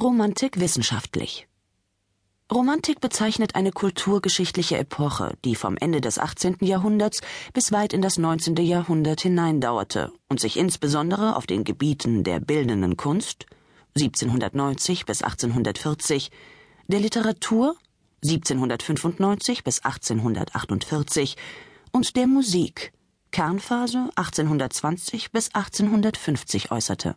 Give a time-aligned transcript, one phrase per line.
[0.00, 1.48] Romantik wissenschaftlich.
[2.52, 6.58] Romantik bezeichnet eine kulturgeschichtliche Epoche, die vom Ende des 18.
[6.60, 7.20] Jahrhunderts
[7.52, 8.54] bis weit in das 19.
[8.58, 13.46] Jahrhundert hineindauerte und sich insbesondere auf den Gebieten der bildenden Kunst
[13.96, 16.30] 1790 bis 1840,
[16.86, 17.74] der Literatur
[18.22, 21.36] 1795 bis 1848
[21.90, 22.92] und der Musik
[23.32, 27.16] Kernphase 1820 bis 1850 äußerte.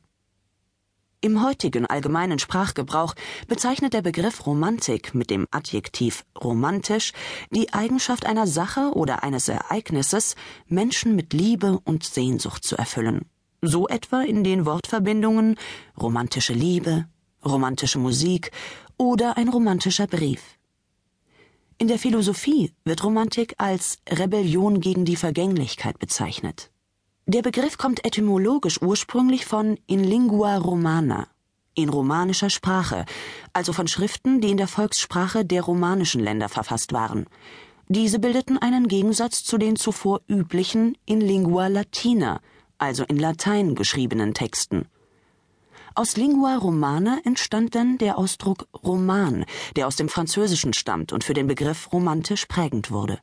[1.23, 3.13] Im heutigen allgemeinen Sprachgebrauch
[3.47, 7.13] bezeichnet der Begriff Romantik mit dem Adjektiv romantisch
[7.51, 13.29] die Eigenschaft einer Sache oder eines Ereignisses, Menschen mit Liebe und Sehnsucht zu erfüllen.
[13.61, 15.57] So etwa in den Wortverbindungen
[15.95, 17.05] romantische Liebe,
[17.45, 18.49] romantische Musik
[18.97, 20.41] oder ein romantischer Brief.
[21.77, 26.70] In der Philosophie wird Romantik als Rebellion gegen die Vergänglichkeit bezeichnet.
[27.33, 31.27] Der Begriff kommt etymologisch ursprünglich von in lingua romana,
[31.75, 33.05] in romanischer Sprache,
[33.53, 37.27] also von Schriften, die in der Volkssprache der romanischen Länder verfasst waren.
[37.87, 42.41] Diese bildeten einen Gegensatz zu den zuvor üblichen in lingua latina,
[42.77, 44.89] also in Latein geschriebenen Texten.
[45.95, 49.45] Aus Lingua Romana entstand dann der Ausdruck Roman,
[49.77, 53.19] der aus dem Französischen stammt und für den Begriff romantisch prägend wurde.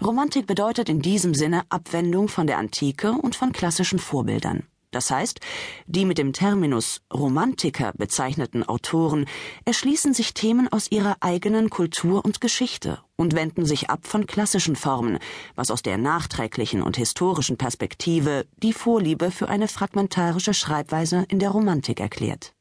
[0.00, 4.62] Romantik bedeutet in diesem Sinne Abwendung von der Antike und von klassischen Vorbildern.
[4.92, 5.40] Das heißt,
[5.86, 9.26] die mit dem Terminus Romantiker bezeichneten Autoren
[9.64, 14.76] erschließen sich Themen aus ihrer eigenen Kultur und Geschichte und wenden sich ab von klassischen
[14.76, 15.18] Formen,
[15.56, 21.50] was aus der nachträglichen und historischen Perspektive die Vorliebe für eine fragmentarische Schreibweise in der
[21.50, 22.54] Romantik erklärt.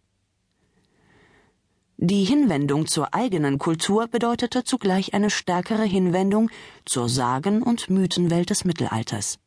[1.99, 6.51] Die Hinwendung zur eigenen Kultur bedeutete zugleich eine stärkere Hinwendung
[6.85, 9.39] zur Sagen- und Mythenwelt des Mittelalters.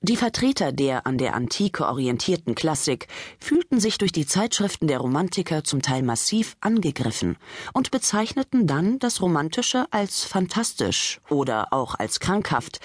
[0.00, 3.08] Die Vertreter der an der Antike orientierten Klassik
[3.40, 7.36] fühlten sich durch die Zeitschriften der Romantiker zum Teil massiv angegriffen
[7.72, 12.78] und bezeichneten dann das Romantische als fantastisch oder auch als krankhaft,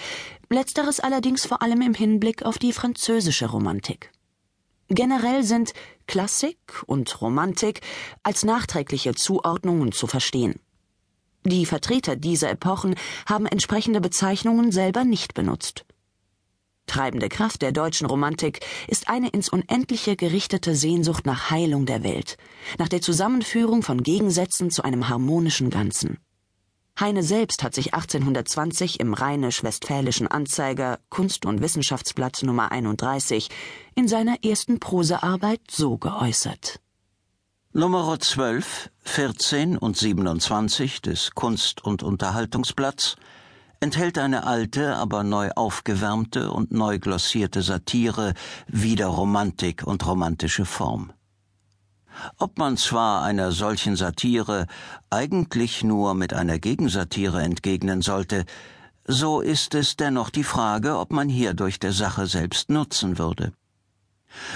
[0.50, 4.10] letzteres allerdings vor allem im Hinblick auf die französische Romantik.
[4.88, 5.74] Generell sind
[6.06, 7.82] Klassik und Romantik
[8.22, 10.60] als nachträgliche Zuordnungen zu verstehen.
[11.44, 12.94] Die Vertreter dieser Epochen
[13.26, 15.84] haben entsprechende Bezeichnungen selber nicht benutzt.
[16.86, 22.38] Treibende Kraft der deutschen Romantik ist eine ins Unendliche gerichtete Sehnsucht nach Heilung der Welt,
[22.78, 26.18] nach der Zusammenführung von Gegensätzen zu einem harmonischen Ganzen.
[27.00, 33.50] Heine selbst hat sich 1820 im Rheinisch-Westfälischen Anzeiger Kunst- und Wissenschaftsblatt Nummer 31
[33.94, 36.80] in seiner ersten Prosearbeit so geäußert.
[37.72, 43.14] Nummer 12, 14 und 27 des Kunst- und Unterhaltungsblatts
[43.78, 48.34] enthält eine alte, aber neu aufgewärmte und neu glossierte Satire
[48.66, 51.12] wider Romantik und romantische Form.
[52.38, 54.66] Ob man zwar einer solchen Satire
[55.10, 58.44] eigentlich nur mit einer Gegensatire entgegnen sollte,
[59.06, 63.52] so ist es dennoch die Frage, ob man hierdurch der Sache selbst nutzen würde.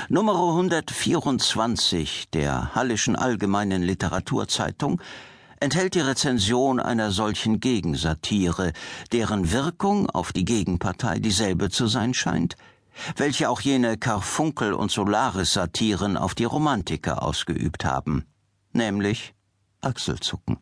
[0.08, 5.00] Nummer 124 der Hallischen Allgemeinen Literaturzeitung
[5.60, 8.72] enthält die Rezension einer solchen Gegensatire,
[9.12, 12.56] deren Wirkung auf die Gegenpartei dieselbe zu sein scheint,
[13.16, 18.26] welche auch jene Karfunkel- und Solaris-Satiren auf die Romantiker ausgeübt haben,
[18.72, 19.34] nämlich
[19.80, 20.58] Achselzucken.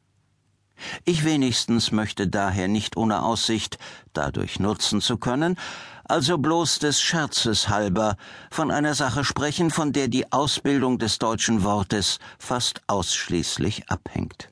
[1.05, 3.79] Ich wenigstens möchte daher nicht ohne Aussicht,
[4.13, 5.57] dadurch nutzen zu können,
[6.05, 8.17] also bloß des Scherzes halber
[8.51, 14.49] von einer Sache sprechen, von der die Ausbildung des deutschen Wortes fast ausschließlich abhängt.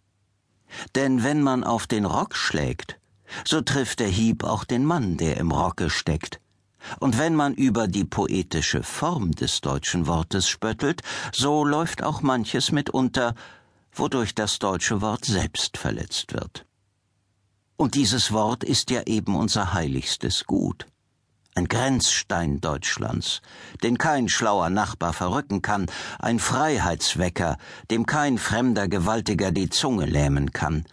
[0.94, 3.00] Denn wenn man auf den Rock schlägt,
[3.44, 6.40] so trifft der Hieb auch den Mann, der im Rocke steckt,
[7.00, 11.02] und wenn man über die poetische Form des deutschen Wortes spöttelt,
[11.32, 13.34] so läuft auch manches mitunter,
[13.92, 16.64] wodurch das deutsche Wort selbst verletzt wird.
[17.76, 20.86] Und dieses Wort ist ja eben unser heiligstes Gut,
[21.54, 23.40] ein Grenzstein Deutschlands,
[23.82, 25.86] den kein schlauer Nachbar verrücken kann,
[26.18, 27.56] ein Freiheitswecker,
[27.90, 30.84] dem kein fremder Gewaltiger die Zunge lähmen kann,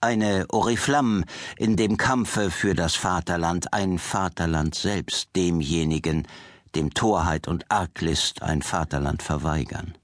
[0.00, 1.24] eine Oriflamme
[1.56, 6.26] in dem Kampfe für das Vaterland, ein Vaterland selbst demjenigen,
[6.74, 9.96] dem Torheit und Arglist ein Vaterland verweigern.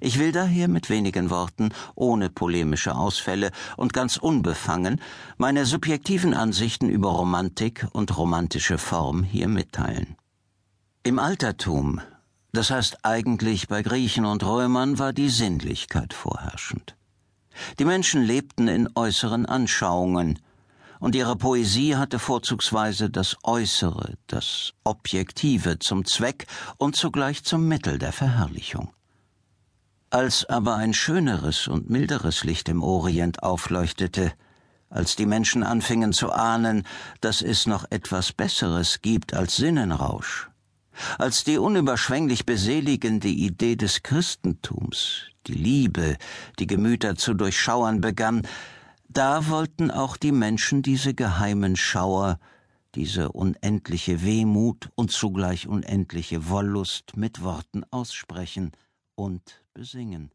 [0.00, 5.00] Ich will daher mit wenigen Worten, ohne polemische Ausfälle und ganz unbefangen
[5.36, 10.16] meine subjektiven Ansichten über Romantik und romantische Form hier mitteilen.
[11.02, 12.00] Im Altertum,
[12.52, 16.95] das heißt eigentlich bei Griechen und Römern, war die Sinnlichkeit vorherrschend.
[17.78, 20.38] Die Menschen lebten in äußeren Anschauungen,
[20.98, 26.46] und ihre Poesie hatte vorzugsweise das Äußere, das Objektive zum Zweck
[26.78, 28.92] und zugleich zum Mittel der Verherrlichung.
[30.10, 34.32] Als aber ein schöneres und milderes Licht im Orient aufleuchtete,
[34.88, 36.84] als die Menschen anfingen zu ahnen,
[37.20, 40.48] dass es noch etwas Besseres gibt als Sinnenrausch,
[41.18, 46.16] als die unüberschwänglich beseligende Idee des Christentums, die Liebe,
[46.58, 48.46] die Gemüter zu durchschauern begann,
[49.08, 52.38] da wollten auch die Menschen diese geheimen Schauer,
[52.94, 58.72] diese unendliche Wehmut und zugleich unendliche Wollust mit Worten aussprechen
[59.14, 60.30] und besingen.